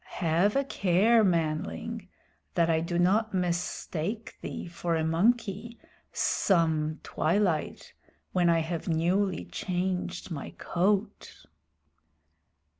Have 0.15 0.55
a 0.55 0.63
care, 0.63 1.23
manling, 1.23 2.07
that 2.55 2.71
I 2.71 2.79
do 2.79 2.97
not 2.97 3.35
mistake 3.35 4.33
thee 4.41 4.65
for 4.67 4.95
a 4.95 5.03
monkey 5.03 5.77
some 6.11 6.99
twilight 7.03 7.93
when 8.31 8.49
I 8.49 8.61
have 8.61 8.87
newly 8.87 9.45
changed 9.45 10.31
my 10.31 10.55
coat." 10.57 11.45